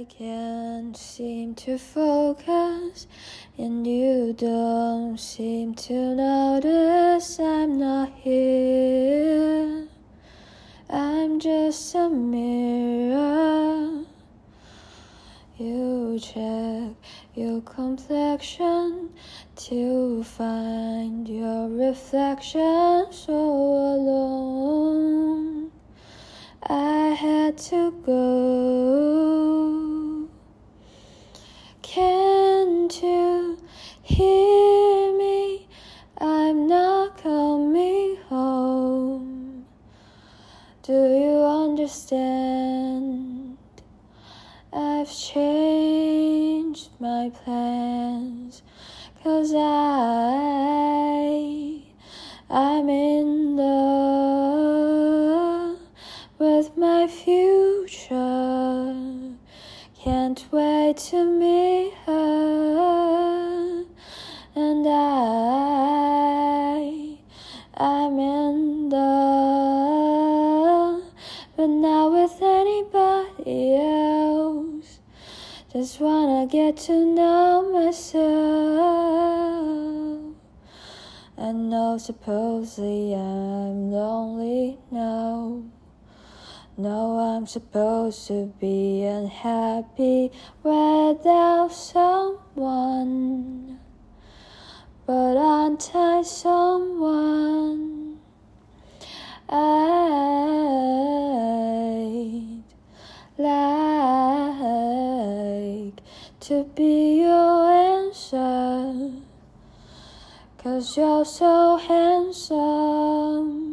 [0.00, 3.06] I can't seem to focus,
[3.58, 9.88] and you don't seem to notice I'm not here.
[10.88, 14.06] I'm just a mirror.
[15.58, 16.96] You check
[17.34, 19.10] your complexion
[19.56, 23.34] to find your reflection so
[23.96, 25.69] alone.
[26.62, 28.28] I had to go.
[31.80, 33.58] Can't you
[34.02, 35.66] hear me?
[36.18, 39.64] I'm not coming home.
[40.82, 43.56] Do you understand?
[44.72, 48.62] I've changed my plans.
[49.24, 49.60] Cause I,
[52.50, 55.09] I'm in love
[57.30, 58.94] future.
[60.02, 63.84] Can't wait to meet her.
[64.56, 66.08] And I,
[67.76, 70.22] I'm in love,
[71.56, 74.98] but not with anybody else.
[75.72, 79.20] Just wanna get to know myself.
[81.38, 85.62] I know supposedly I'm lonely now.
[86.80, 93.78] No, I'm supposed to be unhappy without someone.
[95.04, 98.18] But aren't I someone?
[99.50, 99.82] I'd
[103.36, 106.00] like
[106.48, 109.10] to be your answer.
[110.56, 113.69] Cause you're so handsome.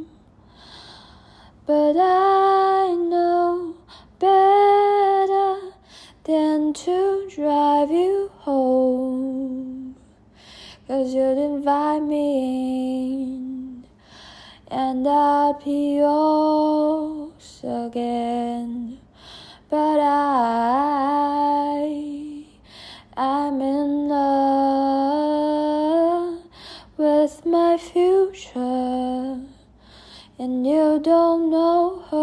[1.68, 3.76] But I know
[4.20, 5.74] better
[6.24, 9.98] than to drive you home.
[10.88, 13.84] Cause you'd invite me in,
[14.72, 19.00] and I'd be yours again.
[19.70, 20.87] But I,
[30.48, 32.16] and you don't know her.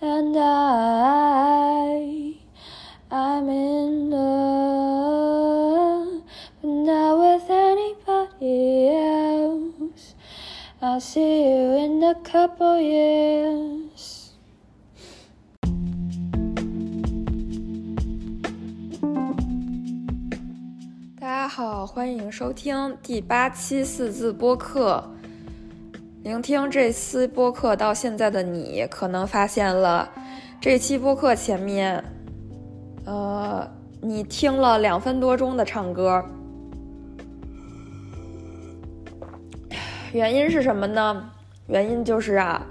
[0.00, 2.34] And I,
[3.08, 5.44] I'm in love,
[6.60, 10.16] but not with anybody else.
[10.82, 14.32] I'll see you in a couple years.
[21.20, 25.08] 大家好，欢迎收听第八期四字播客。
[26.22, 30.08] 聆听这期播客到现在的你，可能发现了
[30.60, 32.02] 这期播客前面，
[33.04, 33.68] 呃，
[34.00, 36.24] 你听了两分多钟的唱歌，
[40.14, 41.28] 原因是什么呢？
[41.66, 42.64] 原因就是啊，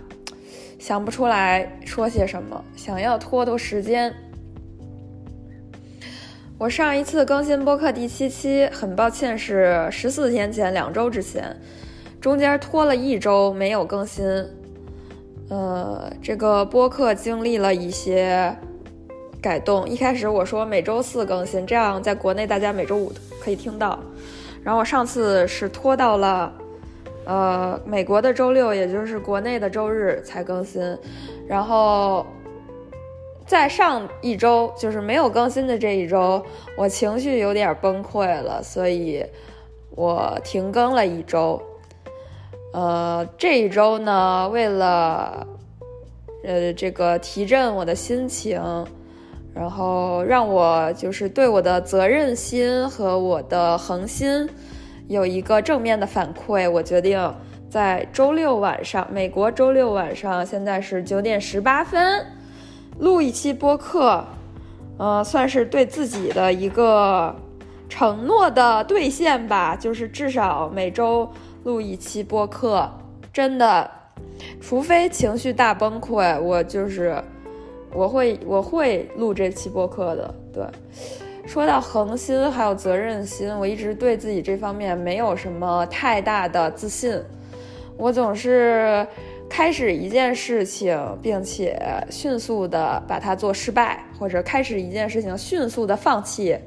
[0.79, 4.13] 想不出来说些什么，想要拖拖时间。
[6.57, 11.53] 我上一次更新播客第七期，很抱歉是十四天前，两周之前，
[12.21, 14.23] 中间拖了一周没有更新。
[15.49, 18.55] 呃，这个播客经历了一些
[19.41, 19.89] 改动。
[19.89, 23.11] 一开始我说每周四更新，这样在国内大家每周五
[23.41, 23.99] 可以听到。
[24.63, 26.53] 然后我上次是拖到了
[27.25, 30.81] 呃美国的周六，也就是国内的周日才更新。
[31.47, 32.25] 然后。
[33.47, 36.41] 在上一周，就是没有更新的这一周，
[36.77, 39.25] 我情绪有点崩溃了，所以
[39.89, 41.61] 我停更了一周。
[42.73, 45.45] 呃，这一周呢，为了
[46.43, 48.61] 呃这个提振我的心情，
[49.53, 54.49] 然后让我就是对我的责任心和我的恒心
[55.07, 57.33] 有一个正面的反馈，我决定
[57.69, 62.25] 在周六晚上，美国周六晚上，现在是九点十八分。
[62.99, 64.23] 录一期播客，
[64.97, 67.35] 呃，算是对自己的一个
[67.89, 69.75] 承诺的兑现吧。
[69.75, 71.27] 就是至少每周
[71.63, 72.89] 录一期播客，
[73.31, 73.89] 真的，
[74.59, 77.21] 除非情绪大崩溃，我就是
[77.93, 80.33] 我会我会录这期播客的。
[80.53, 80.63] 对，
[81.45, 87.21] 说到恒心还有责任心，我一直对自己这方面没有什么太大的自信，
[87.97, 89.05] 我总是。
[89.53, 91.77] 开始一件事情，并且
[92.09, 96.57] 迅速的把它做失败，或者开始一件事情迅速的放弃，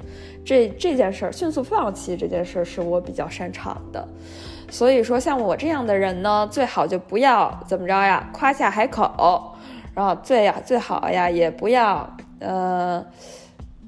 [0.44, 4.06] 这这件事儿迅速放弃这件事儿是我比较擅长的。
[4.74, 9.54] 所以说，像我这样的人呢，最好就不要怎么着呀，夸下海口，
[9.94, 13.04] 然后最呀最好呀，也不要呃。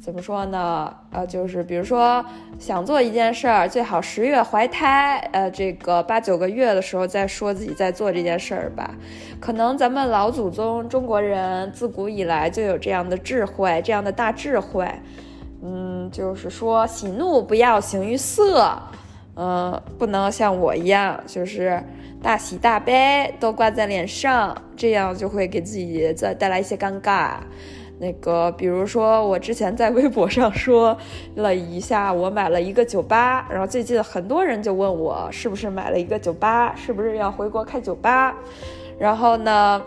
[0.01, 0.95] 怎么说呢？
[1.11, 2.25] 呃，就是比如说
[2.61, 8.95] 想做一件事儿，最好十月怀胎，呃，这个八九个月的时候再说自己在做这件事儿吧。
[9.41, 14.89] 可能咱们老祖宗中国人自古以来就有这样的智慧，这样的大智慧。
[15.65, 18.81] 嗯，就是说喜怒不要形于色，
[19.37, 21.83] 嗯，不能像我一样，就是
[22.23, 27.35] 大喜大悲都挂在脸上，这样就会给自己再带来一些尴尬。
[27.99, 30.95] 那个，比如说，我之前在微博上说
[31.37, 38.37] 了一下，我买了一个酒吧，然后最近很多人就问我是不是买了一个酒吧，是不是要回国开酒吧，
[38.99, 39.83] 然后呢，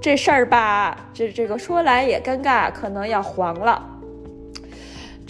[0.00, 3.84] 这事儿吧，这这个说来也尴尬，可能要黄了，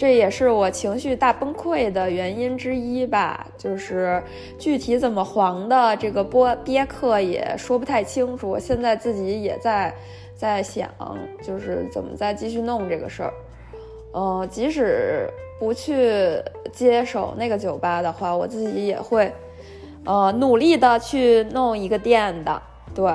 [0.01, 4.19] 这也是我情绪大崩溃的原因之一吧，就是
[4.57, 9.93] 具体怎么黄的，这个播憋客也说不太清楚，现在自己也在。
[10.33, 10.89] 在想，
[11.43, 13.31] 就是怎么再继续弄这个事儿。
[14.11, 16.41] 呃，即使不去
[16.73, 19.31] 接手那个酒吧的话，我自己也会，
[20.03, 22.59] 呃，努力的去弄一个店的。
[22.95, 23.13] 对，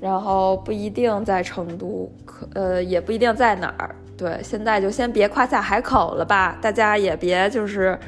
[0.00, 3.94] 然后不一定在成都，可呃，也不一定在哪儿。
[4.22, 7.98] 对，现在就先别夸下海口了吧，大家也别就是，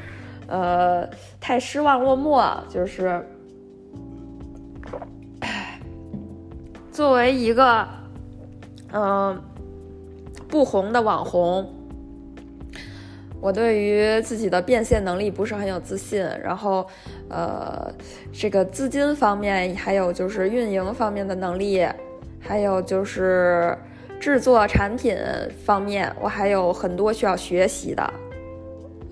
[0.47, 1.05] 呃，
[1.41, 2.57] 太失望落寞。
[2.69, 3.21] 就是，
[6.89, 7.85] 作为一个。
[8.93, 9.43] 嗯，
[10.47, 11.69] 不红的网红，
[13.41, 16.25] 我对于自己的变现能力不是很有自信。
[16.41, 16.87] 然后，
[17.29, 17.91] 呃，
[18.31, 21.85] 这个资金方面，还有就是运营方面的能力，
[22.39, 23.77] 还有就是
[24.25, 25.15] 制作产品
[25.63, 28.13] 方面，我还有很多需要学习的。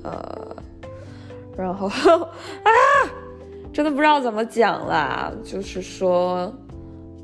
[0.03, 0.55] 呃，
[1.55, 1.85] 然后
[2.65, 2.69] 啊，
[3.71, 6.51] 真的不知道怎么讲了，就是说，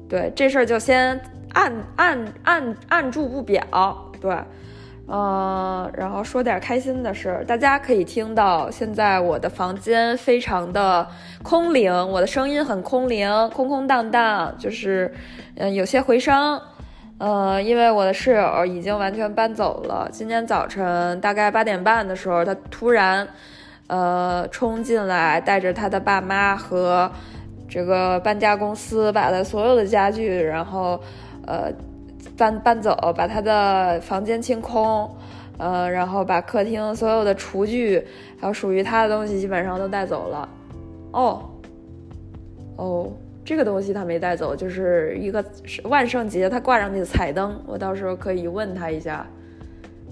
[0.07, 1.19] 对这事儿就先。
[1.53, 3.65] 按按按按住不表，
[4.21, 4.37] 对，
[5.07, 11.07] 嗯，然后说点开心的事儿，大家可以听到，现在我的房间非常的
[11.41, 15.11] 空灵，我的声音很空灵，空空荡荡，就是，
[15.55, 16.61] 嗯，有些回声，
[17.19, 23.27] 呃，因为我的室友已经完全搬走了，今天早晨大概八点半的时候，他突然，
[23.87, 27.11] 呃，冲进来，带着他的爸妈和
[27.67, 30.99] 这个搬家公司把他所有的家具，然后。
[31.47, 31.71] 呃，
[32.37, 35.09] 搬搬走，把他的房间清空，
[35.57, 38.05] 呃，然后把客厅所有的厨具，
[38.39, 40.47] 还有属于他的东西，基本上都带走了。
[41.11, 41.41] 哦，
[42.75, 43.11] 哦，
[43.49, 45.43] 这个东西他没带走，就是一个
[45.85, 49.25] 万圣节他挂上去的彩灯，我到时候可以问他一下，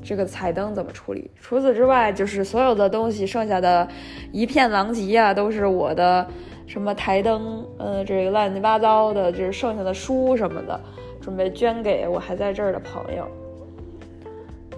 [0.02, 1.30] 这个彩灯怎么处理。
[1.40, 3.88] 除此之外，就是所有的东西，剩下的
[4.32, 6.26] 一片狼藉啊，都是我的
[6.66, 10.82] 什么台灯，呃，这个乱七八糟的，就是剩下的书什么的。
[11.22, 13.28] 准备捐给我还在这儿的朋友。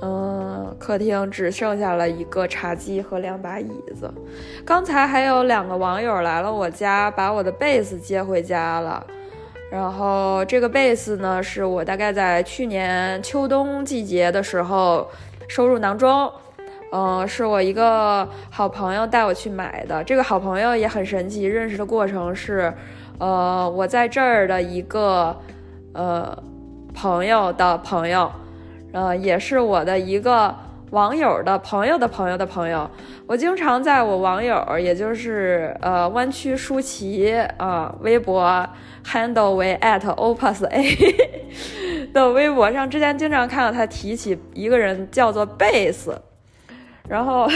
[0.01, 4.13] 嗯，客厅只剩下了一个茶几和两把椅子。
[4.65, 9.05] 刚才还有两个网友来了我家，把我的贝斯接回家了。
[9.71, 15.07] 然后这个贝斯呢，是我大概在去年秋冬季节的时候
[15.47, 16.31] 收入囊中。
[16.91, 20.03] 嗯，是我一个好朋友带我去买的。
[20.03, 22.73] 这个好朋友也很神奇，认识的过程是，
[23.19, 25.35] 呃，我在这儿的一个。
[25.91, 26.37] 呃，
[26.93, 28.31] 朋友的朋友，
[28.93, 30.55] 呃，也是我的一个
[30.91, 32.89] 网友的朋友的朋友的朋友。
[33.27, 38.67] 我经常在我网友，也就是呃弯曲舒淇啊微博
[39.05, 40.83] handle 为 at opus a
[42.13, 46.19] 的微博上，之前经常看到他提起一个人叫做贝斯。
[47.09, 47.49] 然后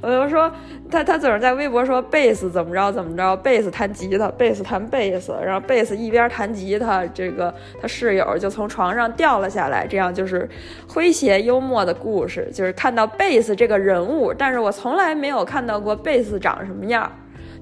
[0.00, 0.50] 我就说
[0.90, 10.48] 他他总是在微博说贝斯怎么着怎么着，贝斯弹吉他，贝斯弹贝斯，然后贝斯一边弹吉他，这个他室友就从床上掉了下来，这样就是
[10.88, 17.12] 诙谐幽默的故事，就是看到贝斯这个人物，但是我从来没有看到过贝斯长什么样。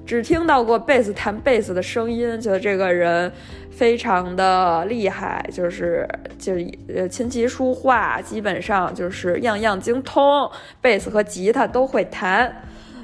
[0.05, 3.31] 只听到过贝斯弹贝斯的声音，觉得这个人
[3.71, 6.07] 非常的厉害，就是
[6.37, 6.53] 就
[6.93, 10.49] 呃琴棋书画基本上就是样样精通，
[10.81, 12.53] 贝斯和吉他都会弹。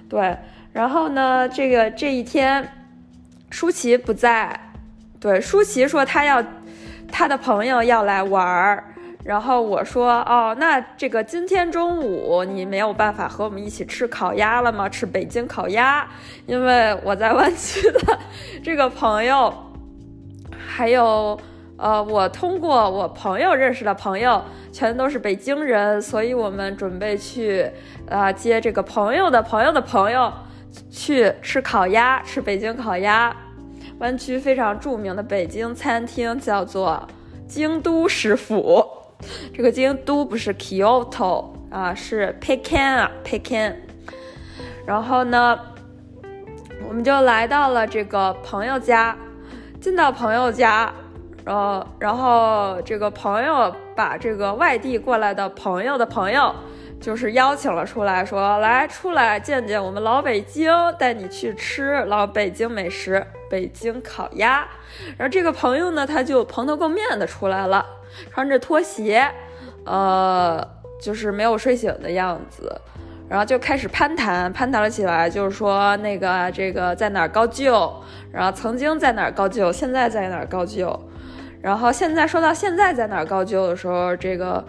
[0.10, 0.38] 对，
[0.74, 2.68] 然后呢，这个这一天
[3.50, 4.60] 舒淇不在，
[5.20, 6.44] 对，舒淇说他要
[7.12, 8.84] 他的朋友要来玩儿。
[9.24, 14.88] 然后我说哦，那这个今天中午你没有办法和我们一起吃烤鸭了吗？
[14.88, 16.08] 吃北京烤鸭，
[16.46, 18.18] 因为我在湾区的
[18.64, 19.54] 这个朋友，
[20.58, 21.38] 还有
[21.78, 27.70] 呃，我通过我朋友认识的朋友，全都是北京人，所以我们准备去
[28.10, 30.32] 啊接这个朋友的朋友的朋友
[30.90, 33.36] 去吃烤鸭，吃北京烤鸭。
[34.00, 37.06] 湾区非常著名的北京餐厅叫做。
[37.48, 38.86] 京都食府。
[39.54, 43.76] 这个京都不是 Kyoto 啊，是 Pekin 啊，Pekin。
[44.86, 45.60] 然后呢，
[46.88, 49.16] 我们就来到了这个朋友家。
[49.82, 50.94] 进到朋友家，
[51.46, 56.54] 然后，然后这个朋友把这个外地过来的朋友的朋友，
[57.00, 64.68] 就是邀请了出来，说来出来见见我们老北京，带你去吃老北京美食，北京烤鸭。
[65.18, 67.86] 然后这个朋友呢，他就蓬头垢面的出来了，
[68.32, 69.30] 穿着拖鞋，
[69.86, 70.66] 呃，
[71.02, 72.80] 就是没有睡醒的样子。
[73.30, 77.94] 然后就开始攀谈，攀谈了起来，就是说那个这个在哪儿高就，
[78.32, 81.00] 然后曾经在哪儿高就，现在在哪儿高就，
[81.62, 84.66] 然后现在说到现在在哪儿高就的时候，这个，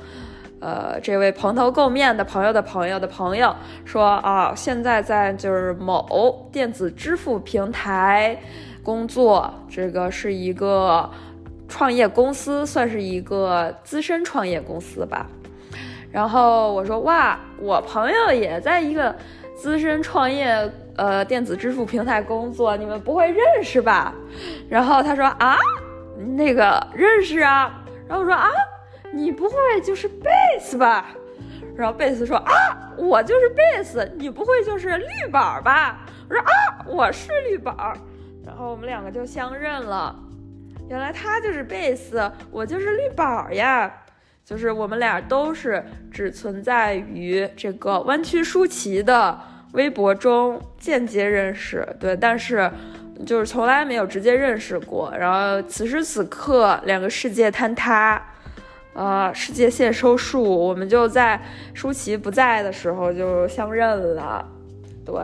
[0.60, 3.56] 呃，这位蓬头垢面的朋友的朋友的朋友
[3.86, 8.36] 说啊，现在在就是某电子支付平台
[8.90, 11.08] 工作，这个是一个
[11.68, 15.24] 创业公司，算是一个资深创业公司吧。
[16.10, 19.14] 然后我说哇，我朋友也在一个
[19.54, 24.12] 资深创业呃电子支付平台工作，你们不会认识吧？
[24.68, 25.56] 然后他说啊，
[26.36, 27.72] 那个认识啊。
[28.08, 28.50] 然后我说啊，
[29.12, 29.54] 你不会
[29.84, 30.28] 就是贝
[30.58, 31.06] 斯吧？
[31.76, 32.52] 然后贝斯说啊，
[32.98, 36.04] 我就是贝斯，你不会就是绿宝吧？
[36.28, 36.50] 我说啊，
[36.88, 37.94] 我是绿宝。
[38.50, 40.12] 然后我们两个就相认了，
[40.88, 43.88] 原来他就是贝斯，我就是绿宝呀。
[44.44, 45.80] 就是我们俩都是
[46.10, 49.38] 只存在于这个弯曲舒淇的
[49.74, 52.68] 微博中间接认识，对，但是
[53.24, 55.14] 就是从来没有直接认识过。
[55.16, 58.20] 然后此时此刻，两个世界坍塌，
[58.94, 61.40] 呃，世界线收束，我们就在
[61.72, 64.44] 舒淇不在的时候就相认了，
[65.06, 65.14] 对，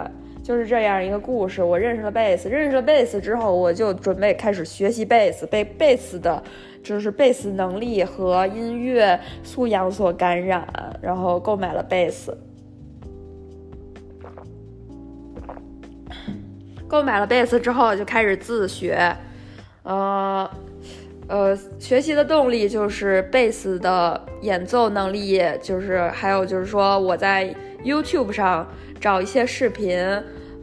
[0.46, 1.60] 就是这样一个故事。
[1.60, 6.40] 我认识了贝斯，认识了贝斯之后，我就准备开始学习贝斯，被贝斯的。
[6.84, 10.64] 就是贝斯能力和音乐素养所感染，
[11.02, 12.38] 然后购买了贝斯。
[16.86, 19.16] 购买了贝斯之后，就开始自学。
[19.82, 20.48] 呃，
[21.26, 27.52] 呃，学习的动力就是贝斯的演奏能力，就是还有就是说我在
[27.84, 28.64] YouTube 上
[29.00, 29.98] 找一些视频，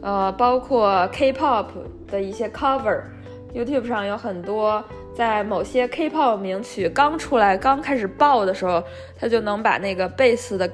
[0.04, 1.66] 呃，包括 K-pop
[2.06, 4.84] 的一些 cover，YouTube 上有很多。
[5.14, 8.84] 在某些 K-pop 名曲刚出来、刚开始爆的时候，
[9.18, 10.70] 他就能把那个贝斯的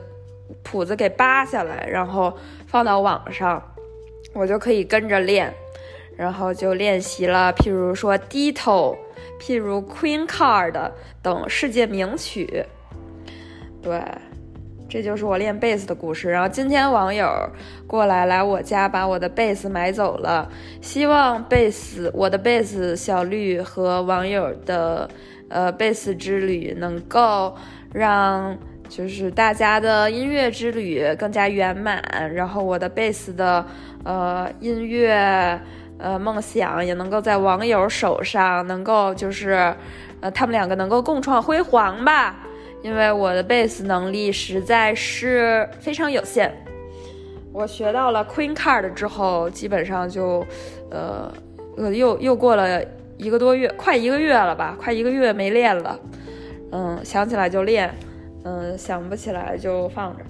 [0.64, 3.62] 谱子给扒下来，然后放到网上，
[4.34, 5.54] 我就可以跟着练，
[6.16, 8.96] 然后就练习了，譬如说 Ditto，
[9.38, 10.90] 譬如 Queen Card
[11.22, 12.64] 等世界名曲，
[13.80, 14.02] 对。
[14.90, 16.28] 这就是我练贝斯的故事。
[16.28, 17.30] 然后今天网友
[17.87, 20.50] 过来来我家把我的贝斯买走了，
[20.82, 25.09] 希望贝斯我的贝斯小绿和网友的
[25.49, 27.54] 呃贝斯之旅能够
[27.92, 32.02] 让就是大家的音乐之旅更加圆满，
[32.35, 33.64] 然后我的贝斯的
[34.02, 35.61] 呃音乐
[35.99, 39.73] 呃梦想也能够在网友手上能够就是
[40.20, 42.35] 呃他们两个能够共创辉煌吧。
[42.82, 46.52] 因为我的贝斯能力实在是非常有限，
[47.52, 50.44] 我学到了 Queen Card 之后，基本上就，
[50.90, 51.32] 呃，
[51.92, 52.82] 又又过了
[53.18, 56.00] 一个多月，快一个月了吧，快一个月没练了，
[56.72, 57.94] 嗯，想起来就练，
[58.44, 60.25] 嗯，想不起来就放着。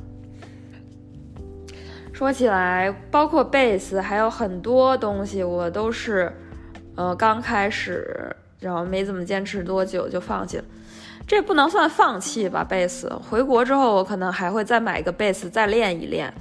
[2.13, 6.31] 说起来，包括贝斯，还有很多东西，我都是，
[6.95, 10.65] 呃，刚开始，然后没怎么坚持多久就放弃了。
[11.31, 12.67] 这不能算放弃吧？
[12.69, 16.35] 贝斯回国之后，我可能还会再买一个贝斯再练一练。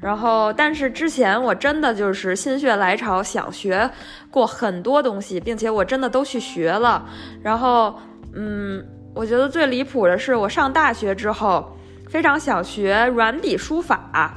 [0.00, 3.88] 然后，但是之前我真的就是心血来潮想学
[4.28, 7.08] 过很多东西，并且我真的都去学了。
[7.40, 7.94] 然后，
[8.34, 11.78] 嗯，我觉得最离谱的是，我上大学之后
[12.08, 14.34] 非常想学软笔书法。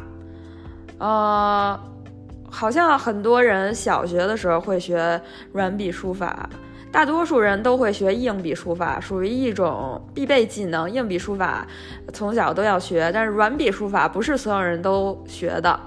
[1.00, 1.80] 呃，
[2.48, 5.20] 好像很多人小学的时候会学
[5.52, 6.48] 软笔书法。
[6.92, 10.90] 大多数人都会学硬笔书法，属于一种必备技能。
[10.90, 11.66] 硬笔书法
[12.12, 15.80] 从小都要学，但是软笔书法不是所有人都学的。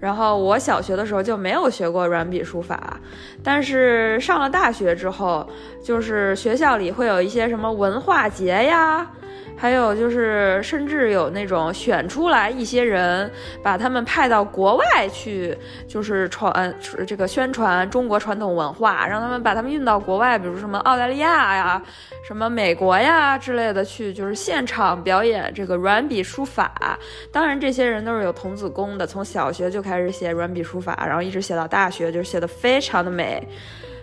[0.00, 3.00] 然后我小学的时候就没有学过软笔书法，
[3.42, 5.44] 但是上了大学之后，
[5.82, 9.10] 就是学校里会有一些什么文化节呀。
[9.60, 13.28] 还有就是，甚至有那种选出来一些人，
[13.60, 16.72] 把他们派到国外去，就是传
[17.04, 21.82] 这个宣传中国传统文化，让他们把他们运到国外，比如什么澳大利亚呀、
[22.24, 26.96] 什么美国呀之类的去，就是现场表演这个软笔书法。
[27.32, 33.46] 当然，这些人都是有童子功的，从小学就开始写软笔书法，然后一直写到大学，就是写的非常的美，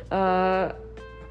[0.10, 0.70] 呃。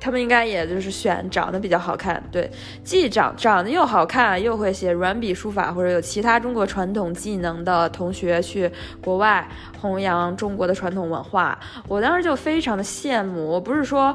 [0.05, 2.51] 他们应该也就是选长得比较好看，对，
[2.83, 8.71] 既长长得又好看，又会写软笔书法或者有其他中国传统技能的同学去
[9.03, 9.49] 国外
[9.81, 11.59] 弘扬中国的传统文化。
[11.89, 14.15] 我当时就非常的羡慕，我不是说，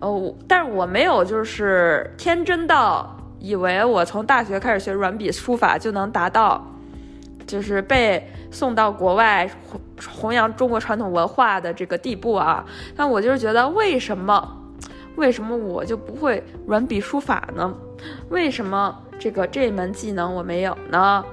[0.00, 6.66] 呃，但是我没有就是天真到以为我从大学开始学软笔书法就能达到，
[7.46, 9.46] 就是被送到国外
[10.10, 12.64] 弘扬中国传统文化的这个地步啊。
[12.96, 14.54] 但我就是觉得为什么？
[15.18, 17.74] 为什么我就不会软笔书法呢？
[18.30, 21.24] 为什么这个这门技能我没有呢？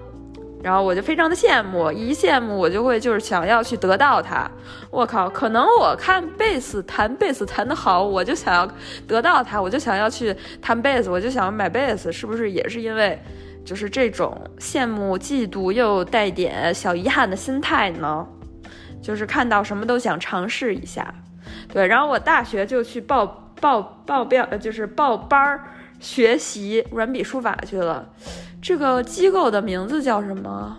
[0.64, 4.50] 然后我就非常的羡慕，一羡慕我就会就是想要去得到它。
[4.90, 8.68] 我靠，可能我看贝斯弹贝斯弹得好，我就想要
[9.08, 13.22] 得到它，我就想要去弹贝斯，我就想要买贝斯，是不是也是因为
[13.64, 18.26] 就是这种羡慕、嫉妒又带点小遗憾的心态呢？
[19.00, 21.14] 就是看到什么都想尝试一下。
[21.72, 23.44] 对，然后我大学就去报。
[23.60, 25.64] 报报表就是报班儿
[26.00, 28.08] 学习软笔书法去了，
[28.62, 30.78] 这个机构的名字叫什么？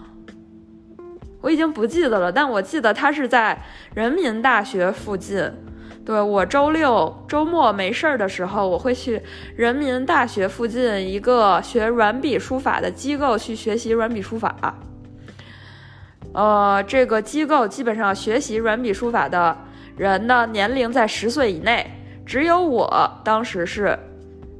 [1.41, 3.63] 我已经不记得了，但我记得它是在
[3.95, 5.51] 人民大学附近。
[6.05, 9.21] 对我周六周末没事儿的时候，我会去
[9.57, 14.55] 人民大学附近一个学软笔书法的机构去学习软笔书法。
[16.33, 19.57] 呃，这个机构基本上学习软笔书法的
[19.97, 21.96] 人呢，年龄在十岁以内。
[22.27, 22.91] 只有我
[23.23, 23.97] 当时是，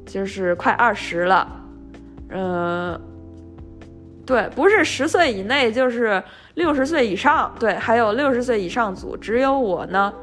[0.05, 1.45] 就是快二十了，
[2.29, 2.99] 嗯，
[4.25, 6.23] 对，不是十岁以内，就是
[6.55, 10.13] 六十岁以上，对，还有六十岁以上组，只有我呢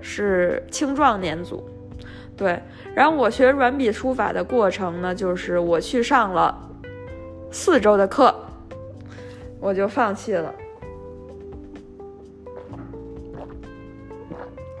[0.00, 1.68] 是青壮年组，
[2.36, 2.62] 对。
[2.94, 6.56] 然后我学软笔书法的过程呢，就是我去上了
[7.50, 8.32] 四周的课，
[9.58, 10.54] 我就放弃了。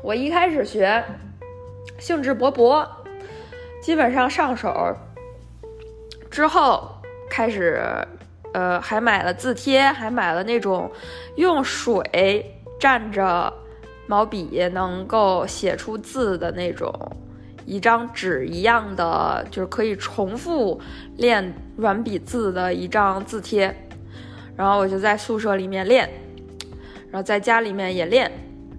[0.02, 1.02] 我一开始学。
[1.98, 2.86] 兴致勃勃，
[3.82, 4.94] 基本上上手
[6.30, 6.88] 之后
[7.30, 7.82] 开始，
[8.52, 10.90] 呃，还买了字帖，还买了那种
[11.36, 13.52] 用水蘸着
[14.06, 16.92] 毛笔能够写出字的那种
[17.64, 20.80] 一张纸一样的，就是可以重复
[21.16, 23.74] 练软笔字的一张字帖。
[24.56, 26.08] 然后我就在宿舍里面练，
[27.10, 28.30] 然后在家里面也练。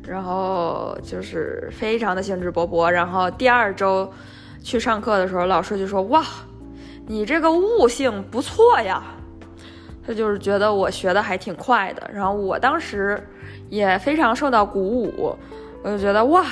[0.07, 4.09] 然后就是非常的兴致勃勃，然后第二周
[4.63, 6.23] 去上课的时候，老师就说：“哇，
[7.05, 9.03] 你这个悟性不错呀。”
[10.07, 13.21] 他就是觉得我学的还挺快的，然后我当时
[13.69, 15.35] 也非常受到鼓舞，
[15.83, 16.45] 我就觉得哇，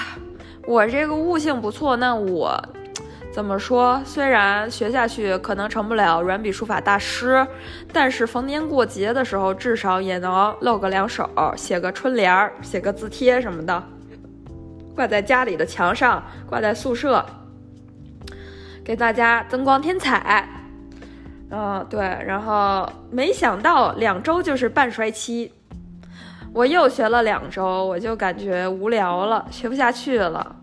[0.68, 2.62] 我这个悟性不错，那我。
[3.36, 4.02] 怎么说？
[4.06, 7.46] 虽然学下去可能成不了软笔书法大师，
[7.92, 13.84] 但是逢年过节的时候，至少也能露个两手，写个春联儿，写个字帖什么的，
[14.96, 17.26] 挂在家里的墙上，挂在宿舍，
[18.86, 20.48] 给大家增光添彩。
[21.52, 22.00] 嗯，对。
[22.26, 25.52] 然后没想到两周就是半衰期，
[26.54, 30.56] 我又学了两周，我就感觉无聊了，学不下去了。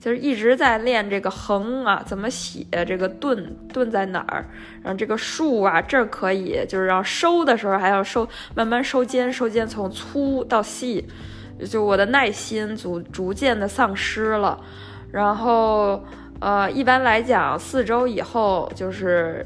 [0.00, 4.46] 就是一直在练这个横啊，怎么写这个顿顿在哪儿？
[4.82, 11.06] 然后这个竖啊，这可以，就是让收的时候还要收，慢慢收尖，收尖从粗到细，
[11.70, 14.58] 就我的耐心逐逐渐的丧失了。
[15.12, 16.02] 然后
[16.40, 19.44] 呃，一般来讲，四周以后就是，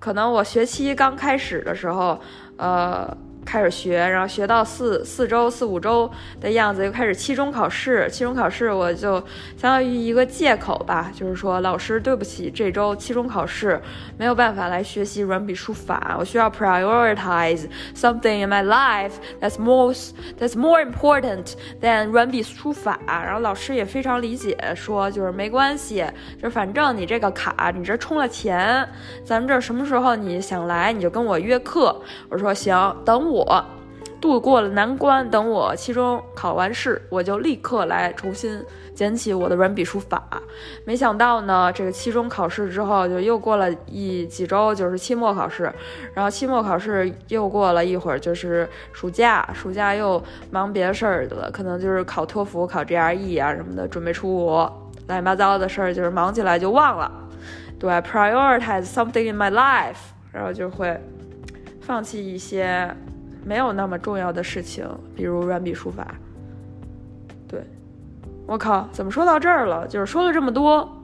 [0.00, 2.18] 可能我学期刚开始的时候，
[2.56, 3.14] 呃。
[3.44, 8.08] 开始学，然后学到四四周、四五周的样子，又开始期中考试。
[8.10, 9.14] 期中考试我就
[9.56, 13.80] 相当于一个借口吧，就是说老师对不起，这周期中考试
[14.16, 22.98] 没有办法来学习软笔书法，我需要 prioritize something in my life that's most that's more important than 软笔书法。
[23.06, 26.04] 然后老师也非常理解，说就是没关系，
[26.40, 28.88] 就反正你这个卡你这充了钱，
[29.24, 32.00] 咱们这什么时候你想来你就跟我约课。
[32.28, 33.31] 我说行，等。
[33.32, 33.64] 我
[34.20, 38.64] 度过了难关，等我期中考完试，我就立刻来重新
[38.94, 40.22] 捡起我的软笔书法。
[40.84, 45.64] 没想到呢，这个期中考试之后，就又过了一几周，就是期末考试。
[46.14, 57.10] 然后期末考试又过了一会儿，就是暑假，暑假又忙别的事儿了，可能就是考托福、考 GRE 啊什么的，准备出国，乱七八糟的事儿，就是忙起来就忘了。
[57.76, 59.96] 对，prioritize something in my life，
[60.30, 60.96] 然后就会
[61.80, 62.88] 放弃一些。
[63.44, 66.06] 没有那么重要的事情，比如软笔书法。
[67.48, 67.62] 对，
[68.46, 69.86] 我靠，怎么说到这儿了？
[69.86, 71.02] 就是说了这么多，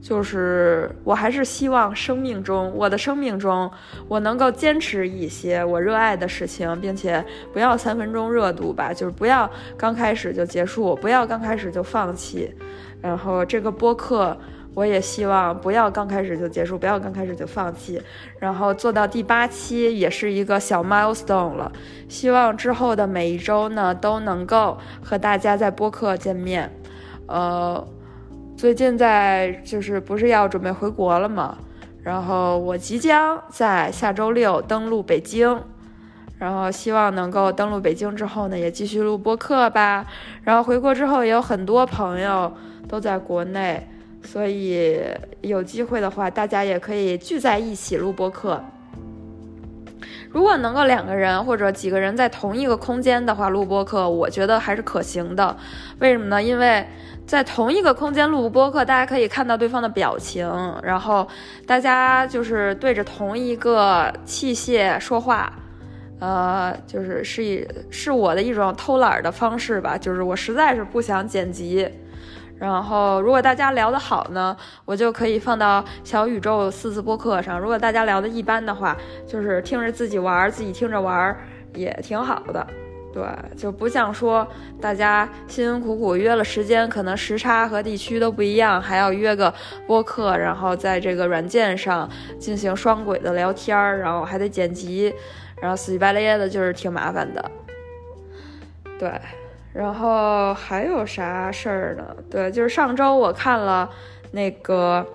[0.00, 3.70] 就是我还是希望生命中，我的生命中，
[4.08, 12.52] 我能够坚持一些我热爱的事情，并且不要三分钟热度吧，就是不要刚开始就结束，不要刚开始就放弃。
[13.00, 14.36] 然后这个播客，
[14.74, 18.00] 我也希望不要刚开始就结束，不要刚开始就放弃，
[18.38, 21.70] 然后做到第八期也是一个小 milestone 了。
[22.08, 26.72] 希望之后的每一周呢都能够和大家在播客见面。
[27.26, 27.86] 呃，
[28.56, 31.58] 最近在就是不是要准备回国了吗？
[32.02, 35.62] 然后我即将在下周六登陆北京，
[36.38, 40.06] 然后希望能够登陆北京之后呢也继续录播客吧。
[40.44, 42.50] 然后回国之后也有很多朋友
[42.88, 43.86] 都在国内。
[44.24, 44.98] 所以
[45.40, 48.62] 有机会的话，大家也可以聚在一起录播课。
[50.30, 55.54] 如果能够两个人或者几个人在同一个空间的话，录播课我觉得还是可行的。
[55.98, 56.42] 为什么呢？
[56.42, 56.86] 因为
[57.26, 60.48] 在同一个空间录播课，大家可以看到对方的表情，
[60.82, 61.28] 然后
[61.66, 65.52] 大家就是对着同一个器械说话，
[66.18, 69.98] 呃，就是是一是我的一种偷懒的方式吧。
[69.98, 71.86] 就是我实在是不想剪辑。
[72.58, 81.36] 然后，如果大家聊得好呢，我就可以放到小宇宙四字播客上；如果大家聊得一般的话，就是听着自己玩，自己听着玩
[81.74, 82.64] 也挺好的。
[83.12, 83.24] 对，
[83.56, 84.46] 就不像说
[84.80, 89.52] 大家辛辛苦苦约了时间，可能时差和地区都不一样，还要约个
[89.86, 95.12] 播客，然后在这个软件上进行双轨的聊天，然后还得剪辑，
[95.60, 97.50] 然后死乞白咧的，就是挺麻烦的。
[98.98, 99.10] 对。
[99.72, 102.04] 然后还有啥事儿呢？
[102.30, 103.88] 对，就是上周我看了
[104.30, 105.06] 那个，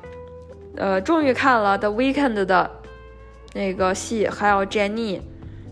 [0.76, 2.72] 呃，终于看了 The Weekend 的
[3.54, 5.22] 那个戏，还有 Jennie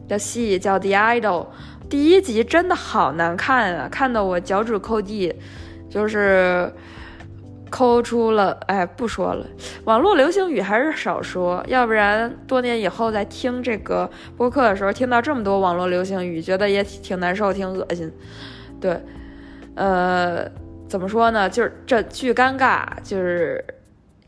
[0.08, 1.44] 的戏，叫《The Idol》。
[1.90, 5.34] 第一集真的好难看啊，看得我脚趾抠地，
[5.90, 6.72] 就是
[7.70, 8.52] 抠出了。
[8.68, 9.46] 哎，不说了，
[9.86, 18.12] 网络流行语还是少说，要不然多年以后在听这个播客的时候，听到这么多网络流行语，觉得也挺难受，挺恶心。
[18.86, 19.02] 对，
[19.74, 20.48] 呃，
[20.88, 21.50] 怎么说呢？
[21.50, 22.86] 就是这巨尴尬。
[23.02, 23.66] 就是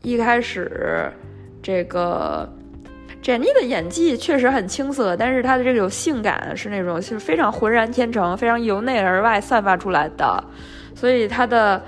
[0.02, 1.12] 一开始，
[1.62, 2.52] 这个
[3.22, 10.44] Jennie 的演技确实很青涩，但是她的这种性感是那种就是非常浑然天成、非常由内而外散发出来的。
[10.92, 11.80] 所以她的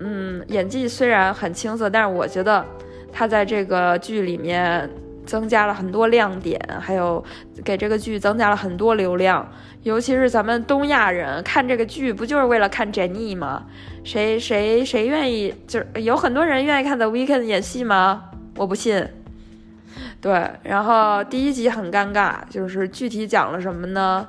[0.00, 2.64] 嗯演技虽然很青涩，但是我觉得
[3.12, 4.88] 她在这个剧里面
[5.26, 7.22] 增加了很多亮点，还有
[7.64, 9.46] 给这个剧增加了很多流量。
[9.82, 13.64] 尤其是咱们东亚人看这个剧，不就是为了看 Jennie 吗？
[14.02, 15.54] 谁谁谁愿意？
[15.66, 18.30] 就有很多人愿意看 The Weeknd 演戏吗？
[18.56, 19.06] 我不信。
[20.20, 24.26] 对，然后第一集很尴尬，就是具体讲了什么呢？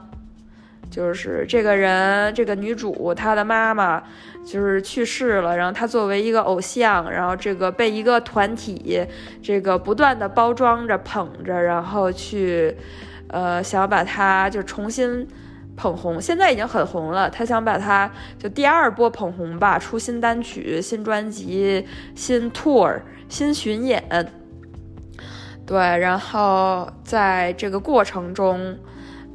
[0.90, 4.02] 就是这个人，这个女主她的妈妈
[4.46, 9.06] 就是去世了，然后她作为一个偶像，然后这个被一个团体
[9.42, 12.76] 这个不断的包装着、捧着，然后去
[13.30, 15.28] 呃想把她就重新。
[15.80, 17.30] 捧红，现在已经很红了。
[17.30, 24.04] 他想把她就第二波捧红吧，出新单曲、新专辑、新 tour、新巡演。
[25.68, 28.76] 对，然后在这个过程中，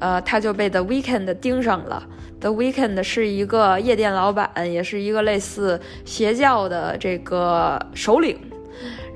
[0.03, 2.03] 呃，他就被 The Weekend 盯上了。
[2.41, 8.37] The Weekend 是一个夜店老板，也是一个类似邪教的这个首领。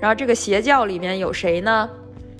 [0.01, 1.91] 然后这个邪教里面有谁呢？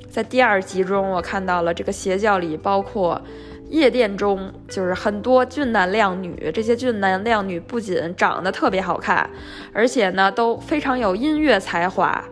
[0.09, 3.21] 在第二集中，我看到了这个邪教里包括。
[3.69, 9.29] 夜店中就是很多俊男靓女，这些俊男靓女不仅长得特别好看，
[9.73, 12.25] 而且呢都非常有音乐才华。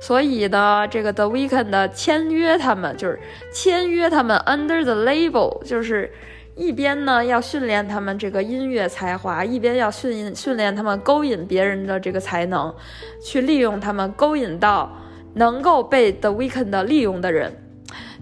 [0.00, 3.20] 所以呢，这个 The Weeknd 签约他们，就是
[3.52, 6.10] 签约他们 Under the Label，就是
[6.56, 12.74] 一边呢要训练他们这个音乐才华，一边要训训练他们勾引别人的这个才能，
[13.22, 14.90] 去利用他们，勾引到
[15.34, 17.52] 能够被 The Weeknd 利用的人。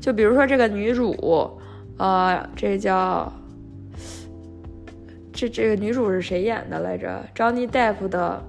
[0.00, 1.58] 就比如说这个女主。
[2.00, 3.32] 呃，这叫
[5.32, 8.40] 这这个女主是谁演的来着？Johnny Depp 的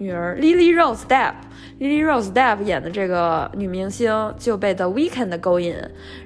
[0.00, 5.76] 女儿 Lily Rose Depp，Lily Rose Depp 演的这个女明星就被 The Weeknd 勾引，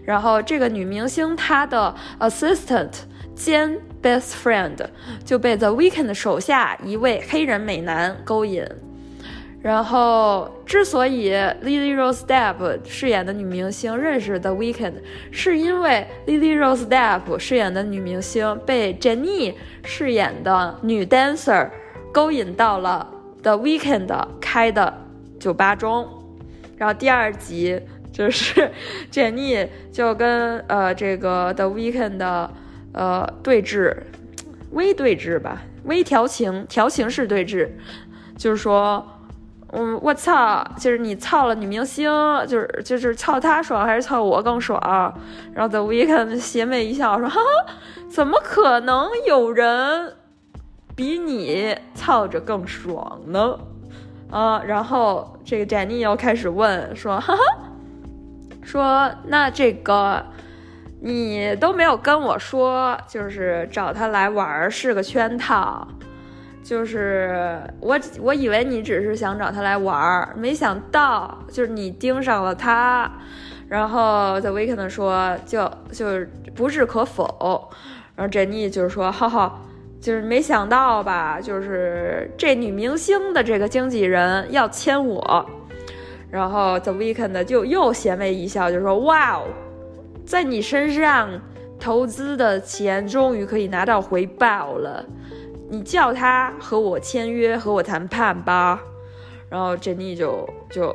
[0.05, 2.93] 然后这个女明星她的 assistant
[3.35, 4.77] 兼 best friend
[5.25, 8.65] 就被 The Weeknd 手下一位黑人美男勾引。
[9.61, 14.93] 然后，之所以 Lily Rose Depp 饰演的女明星认识 The Weeknd，
[15.33, 21.71] 是因为 Lily Rose Depp 饰演的女明星被 Jennie 饰演的女 dancer
[22.13, 23.11] 勾引到了
[23.45, 24.93] The Weekend 开的
[25.39, 26.09] 酒吧中。
[26.77, 27.81] 然后第二集
[28.13, 28.69] 就是
[29.13, 32.51] Jennie 就跟呃这个 The Weekend 的
[32.93, 33.97] 呃对峙，
[34.73, 37.69] 微对峙吧，微调情，调情式对峙，
[38.37, 39.07] 就是说。
[39.77, 42.09] 嗯，我操，就是你操了女明星，
[42.47, 44.81] 就是就是操她爽还是操我更爽？
[45.53, 47.41] 然后 The Weekend 邪魅一笑说：“哈，
[48.09, 50.15] 怎么可能有人
[50.97, 53.59] 比你操着更爽呢？”
[54.31, 57.43] 啊，然后这个 Jenny 又开始问说，哈哈，
[58.63, 60.25] 说那这个
[61.01, 65.87] 你都没有跟我说，就是找他来玩是个圈套，
[66.65, 73.09] 就是我我以为你只是想找他来玩，没想到就是你盯上了他。
[73.69, 77.71] 然后 The Weekend 说就就是不置可否，
[78.17, 79.61] 然后 Jenny 就是说，哈哈。
[80.05, 85.47] 就是没想到吧，就是这女明星的这个经纪人要签我，
[86.31, 89.47] 然后 The Weeknd 就又邪魅一笑，就说：“哇哦，
[90.27, 91.31] 在你身上
[91.81, 95.03] 投资的钱终于可以拿到回报了，
[95.71, 98.83] 你叫他和我签约，和我谈判吧。”
[99.49, 100.95] 然后 Jenny 就就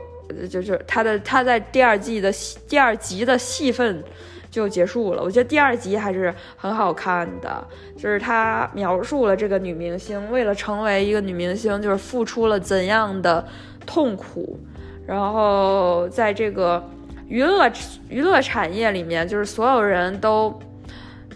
[0.50, 2.32] 就是他的他在第二季的
[2.68, 4.04] 第二集的戏份。
[4.52, 5.22] 就结束了。
[5.22, 7.63] 我觉得第二集还是很好看的，
[7.96, 13.48] 就是他描述了这个女明星为了成为一个女明星，就是付出了怎样的
[13.86, 14.60] 痛苦。
[15.06, 16.84] 然后在这个
[17.28, 17.72] 娱乐
[18.10, 20.60] 娱乐产业里面，就是所有人都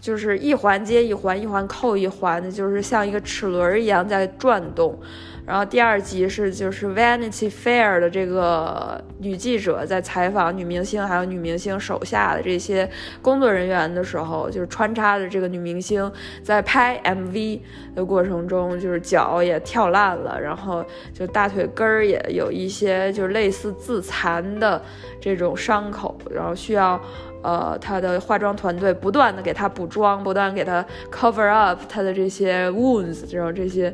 [0.01, 4.99] 就是一环接一环，一环扣一环的，就是像一个齿轮一样在转动。
[5.45, 12.89] 然后第二集是就是 Vanity Fair 的这个女记者在采访女明星，还有女明星手下的这些
[13.21, 16.09] 工作人员的时候，就是穿插的这个女明星
[16.41, 17.59] 在拍 MV
[17.93, 24.81] 的过程中，就是脚也跳烂了，然后就大腿根儿也有一些就是类似自残的
[25.19, 26.97] 这种伤口，然后需要
[27.41, 33.93] 呃她的化妆团队不断的给她补妆，不断给她 cover up 她的这些 wounds，然后这些。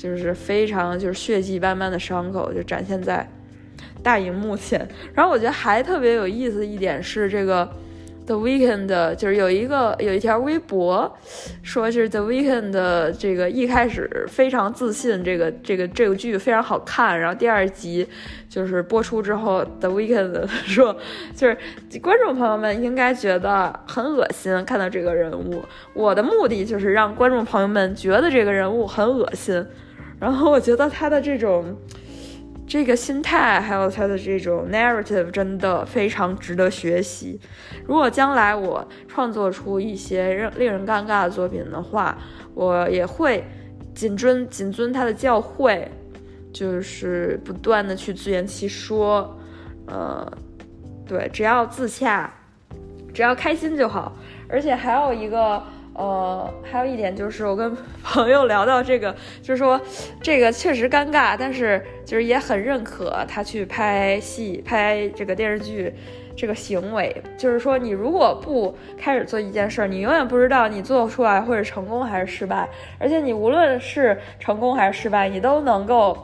[0.00, 3.28] 就是非常就是血迹斑斑的伤口就展现在
[4.02, 7.70] 大荧幕前，然后我觉得还特别有意思一点是这个
[8.24, 11.14] The Weeknd 就是有一个有一条微博，
[11.62, 18.08] 说就是 The Weeknd 这个一开始非常自信，这个这个这个剧非常好看，然后第二集
[18.48, 20.96] 就是播出之后，The Weeknd 说
[21.36, 21.58] 就是
[22.00, 29.62] 观众朋友们应该觉得很恶心看到这个人物，我的目的就是让观众朋友们觉得这个人物很恶心。
[30.20, 31.74] 然后我觉得他的这种
[32.66, 37.40] 这个心态，还有他的这种 narrative，真的非常值得学习。
[37.86, 42.18] 如果将来我创作出一些让令人尴尬的作品的话，
[42.54, 43.42] 我也会
[43.94, 45.88] 谨遵谨遵他的教诲，
[46.52, 49.36] 就是不断的去自圆其说。
[49.86, 50.30] 呃，
[51.08, 52.30] 对，只要自洽，
[53.12, 54.14] 只要开心就好。
[54.48, 55.62] 而且还有一个。
[56.00, 59.78] 呃，还有一点就是，我跟朋友聊到这个，就是说
[60.22, 65.92] 这个确实尴尬，但是就是也很认可他去拍戏、拍这个电视剧
[66.34, 67.14] 这个行为。
[67.36, 72.66] 就是说，你如果不开始做一件事儿，你永远不知道你做出来会是成功还是失败。
[72.98, 76.16] 而且你无论是成功还是失败，你都能够。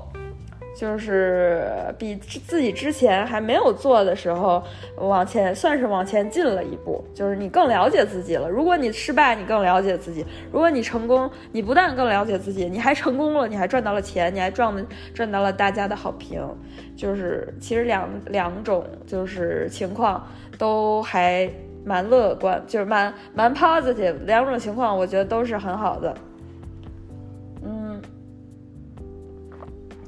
[0.76, 1.66] 就是
[1.98, 4.62] 比自己之前还没有做的时候
[4.98, 7.02] 往前，算是往前进了一步。
[7.14, 8.46] 就是你更了解自己了。
[8.46, 16.46] 如果你失败，你更了解自己；如果你成功，你不但更了解自己，你还成功了，你还赚到了钱，你还赚赚到了大家的好评。
[16.94, 20.26] 就是其实两两种就是情况
[20.58, 21.50] 都还
[21.84, 24.14] 蛮乐观，就是蛮蛮 positive。
[24.26, 26.14] 两种情况我觉得都是很好的。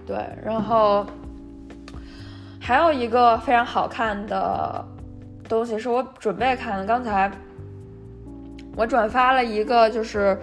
[0.08, 1.04] 对，然后
[2.58, 4.82] 还有一个非常好看的
[5.46, 6.86] 东西是我准备看的。
[6.86, 7.30] 刚才
[8.74, 10.40] 我转发了一个，就是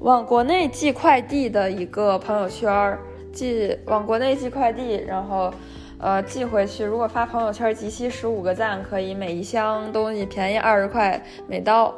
[0.00, 2.98] 往国内寄快递的一个朋友圈，
[3.32, 5.54] 寄往国内寄快递，然后
[6.00, 6.84] 呃寄回去。
[6.84, 11.94] 如果发朋友圈集齐十五个赞，可以每一箱东西便宜二十块每刀。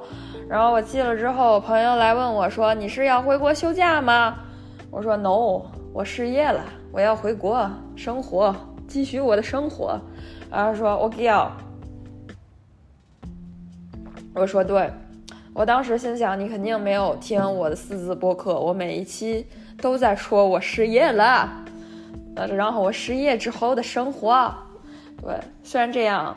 [0.47, 4.37] 然后我寄了之后，朋友来问我说：“你是要回国休假吗？”
[4.93, 8.55] 我说：“No，我失业了。”我要回国生活，
[8.87, 9.99] 继续我的生活。
[10.51, 11.51] 然后说，我要。
[14.35, 14.91] 我说对，
[15.55, 19.47] 我当时心想，你肯定没有听我的四字播客，我每一期
[19.81, 21.51] 都在说我失业了，
[22.37, 24.53] 呃，然后我失业之后的生活。
[25.23, 26.37] 对，虽然这样，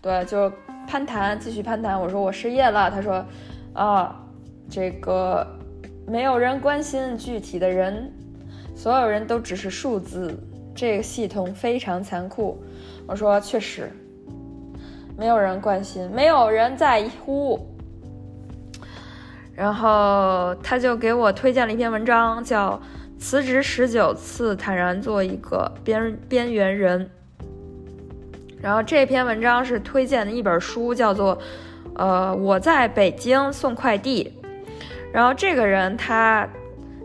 [0.00, 0.50] 对，就
[0.86, 2.00] 攀谈，继续攀谈。
[2.00, 3.24] 我说我失业了，他说，
[3.74, 4.18] 啊，
[4.70, 5.46] 这个
[6.06, 8.10] 没有人关心具体的人。
[8.76, 10.36] 所有人都只是数字，
[10.74, 12.62] 这个系统非常残酷。
[13.06, 13.90] 我说确实，
[15.16, 17.58] 没有人关心，没有人在乎。
[19.54, 22.80] 然后他就给我推荐了一篇文章，叫
[23.20, 27.08] 《辞职十九次，坦然做一个边边缘人》。
[28.60, 31.36] 然后这篇文章是推荐的一本书，叫做
[31.94, 34.32] 《呃我在北京送快递》。
[35.12, 36.46] 然后这个人他。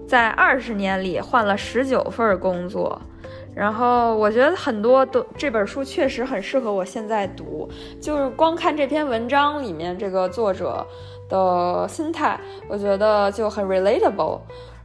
[0.09, 2.99] 在二十年里换了十九份工作，
[3.53, 7.69] 然后我觉得很多都这本书确实很适合我现在读，
[8.01, 10.83] 就是光看这篇文章里面这个作者
[11.29, 14.39] 的心态，我觉得就很 relatable。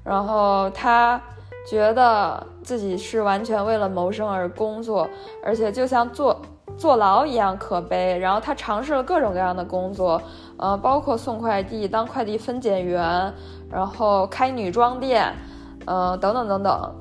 [0.05, 1.19] 然后他
[1.67, 5.09] 觉得自己是完全为了谋生而工作，
[5.43, 6.39] 而且就像坐
[6.77, 8.19] 坐牢一样可悲。
[8.19, 10.21] 然后他尝试了各种各样的工作，
[10.57, 13.33] 呃，包括送快递、当快递分拣员，
[13.71, 15.35] 然后开女装店，
[15.87, 16.95] 呃，等等等等。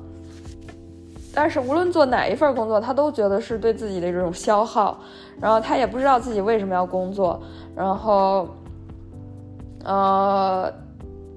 [1.34, 4.98] 但是无论做哪一份工作，他都觉得是对自己的这种消耗，
[5.40, 7.40] 然后他也不知道自己为什么要工作，
[7.74, 8.48] 然后，
[9.84, 10.72] 呃，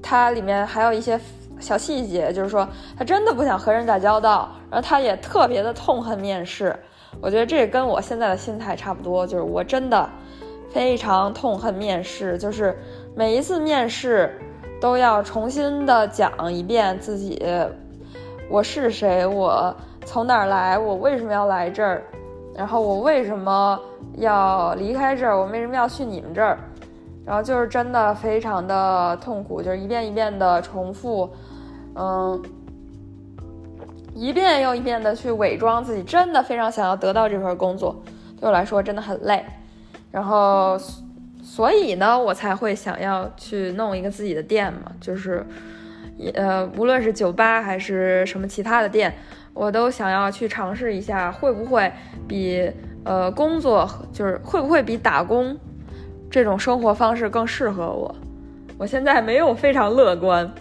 [0.01, 1.19] 他里面还有一些
[1.59, 6.75] 小细节，就是说他真的不想和人打交道，然后他也特别的痛恨面试。
[7.19, 10.07] 我觉得这跟我现在的心态差不多，就是我真的
[10.69, 12.77] 非常痛恨面试，就是
[13.15, 14.39] 每一次面试
[14.79, 17.41] 都要重新的讲一遍自己
[18.49, 19.75] 我是谁，我。
[20.05, 20.79] 从哪儿来？
[20.79, 22.01] 我为什么要来这儿？
[22.55, 23.77] 然后我为什么
[24.15, 25.37] 要离开这儿？
[25.37, 26.57] 我为什么要去你们这儿？
[27.25, 31.29] 然后就是真的非常的痛苦，就是一遍一遍的重复，
[31.95, 32.41] 嗯，
[34.15, 37.93] 一遍又一遍的去伪装自己，真的非常想要得到这份工作。
[38.39, 39.45] 对我来说真的很累。
[40.17, 40.75] 然后，
[41.43, 45.45] 所以呢，我才会想要去弄一个自己的店嘛，就是，
[46.33, 49.13] 呃，无论是酒吧还是什么其他的店。
[49.53, 51.91] 我都想要去尝试一下，会不会
[52.27, 52.67] 比
[53.03, 55.55] 呃工作就是会不会比打工
[56.31, 58.15] 这种生活方式更适合我？
[58.79, 60.51] 我现在没有非常乐观，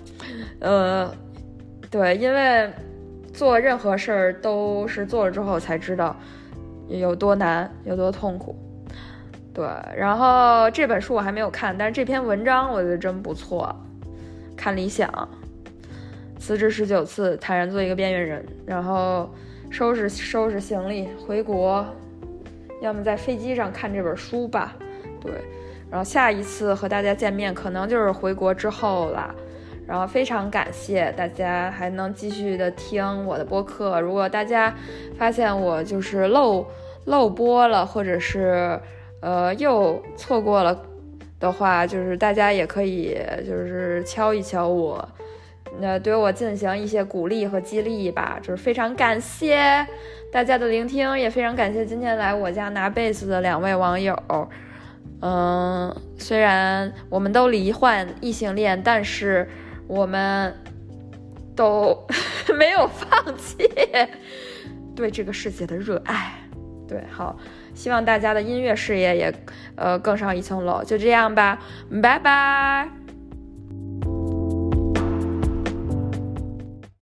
[0.61, 1.11] 呃，
[1.91, 2.71] 对，因为
[3.33, 6.15] 做任何事儿都是做了之后才知道
[6.89, 8.55] 有多难，有多痛苦。
[9.57, 9.67] 对，
[9.97, 13.75] 然后这本书我还没有看，但是这篇文章我觉得真不错，
[14.55, 15.11] 看理想。
[16.39, 19.31] 辞职十九次，坦然做一个边缘人，然后
[19.71, 21.87] 收拾收拾行李回国，
[22.83, 24.77] 要么在飞机上看这本书吧。
[25.23, 25.33] 对，
[25.91, 29.35] 然后下一次和大家见面可能就是回国之后了。
[29.87, 34.01] 然后非常感谢大家还能继续的听我的播客。
[34.03, 34.75] 如果大家
[35.17, 36.67] 发现我就是漏
[37.07, 38.79] 漏播了，或者是
[39.21, 40.81] 呃又错过了
[41.39, 45.07] 的话，就是大家也可以就是敲一敲我。
[45.79, 49.87] 那对我进行一些鼓励和激励吧，就是非常感谢
[50.33, 54.17] 大家的聆听，也非常感谢今天来我家拿贝斯的两位网友。
[55.21, 59.47] 嗯，虽然我们都罹患异性恋，但是
[59.87, 60.55] 我们
[61.55, 62.07] 都
[62.57, 63.69] 没有放弃
[64.95, 66.33] 对这个世界的热爱。
[66.89, 67.37] 对，好，
[67.77, 69.33] 希望大家的音乐事业也
[69.77, 70.83] 呃更上一层楼。
[70.83, 71.61] 就这样吧，
[72.03, 73.06] 拜拜。